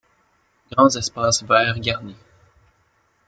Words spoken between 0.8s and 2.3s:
espaces verts garnis.